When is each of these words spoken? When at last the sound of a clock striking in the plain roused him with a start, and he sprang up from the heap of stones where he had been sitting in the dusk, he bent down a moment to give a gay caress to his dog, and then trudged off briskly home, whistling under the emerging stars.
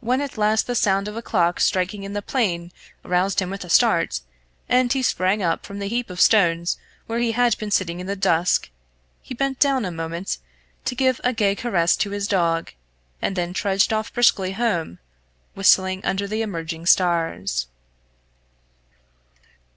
When 0.00 0.20
at 0.20 0.36
last 0.36 0.66
the 0.66 0.74
sound 0.74 1.06
of 1.06 1.16
a 1.16 1.22
clock 1.22 1.60
striking 1.60 2.02
in 2.02 2.14
the 2.14 2.20
plain 2.20 2.72
roused 3.04 3.38
him 3.40 3.48
with 3.48 3.64
a 3.64 3.68
start, 3.68 4.20
and 4.68 4.92
he 4.92 5.04
sprang 5.04 5.40
up 5.40 5.64
from 5.64 5.78
the 5.78 5.86
heap 5.86 6.10
of 6.10 6.20
stones 6.20 6.78
where 7.06 7.20
he 7.20 7.30
had 7.30 7.56
been 7.58 7.70
sitting 7.70 8.00
in 8.00 8.08
the 8.08 8.16
dusk, 8.16 8.70
he 9.22 9.34
bent 9.34 9.60
down 9.60 9.84
a 9.84 9.92
moment 9.92 10.38
to 10.84 10.96
give 10.96 11.20
a 11.22 11.32
gay 11.32 11.54
caress 11.54 11.94
to 11.98 12.10
his 12.10 12.26
dog, 12.26 12.72
and 13.22 13.36
then 13.36 13.54
trudged 13.54 13.92
off 13.92 14.12
briskly 14.12 14.50
home, 14.50 14.98
whistling 15.54 16.04
under 16.04 16.26
the 16.26 16.42
emerging 16.42 16.84
stars. 16.86 17.68